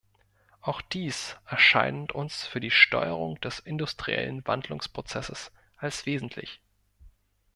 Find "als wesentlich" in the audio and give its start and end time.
5.77-6.59